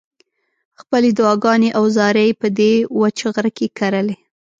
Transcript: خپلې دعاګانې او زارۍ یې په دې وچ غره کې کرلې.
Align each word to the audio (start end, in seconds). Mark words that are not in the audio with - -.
خپلې 0.81 1.09
دعاګانې 1.17 1.69
او 1.77 1.83
زارۍ 1.95 2.25
یې 2.29 2.37
په 2.41 2.47
دې 2.59 2.73
وچ 2.99 3.17
غره 3.35 3.51
کې 3.57 3.67
کرلې. 3.77 4.15